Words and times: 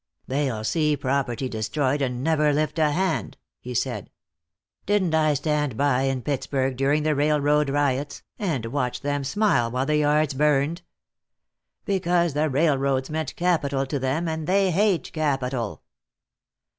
"They'll 0.25 0.63
see 0.63 0.97
property 0.97 1.47
destroyed 1.47 2.01
and 2.01 2.23
never 2.23 2.51
lift 2.53 2.79
a 2.79 2.89
hand," 2.89 3.37
he 3.59 3.75
said. 3.75 4.09
"Didn't 4.87 5.13
I 5.13 5.35
stand 5.35 5.77
by 5.77 6.01
in 6.05 6.23
Pittsburgh 6.23 6.75
during 6.75 7.03
the 7.03 7.13
railroad 7.13 7.69
riots, 7.69 8.23
and 8.39 8.65
watch 8.65 9.01
them 9.01 9.23
smile 9.23 9.69
while 9.69 9.85
the 9.85 9.97
yards 9.97 10.33
burned? 10.33 10.81
Because 11.85 12.33
the 12.33 12.49
railroads 12.49 13.11
meant 13.11 13.35
capital 13.35 13.85
to 13.85 13.99
them, 13.99 14.27
and 14.27 14.47
they 14.47 14.71
hate 14.71 15.13
capital." 15.13 15.83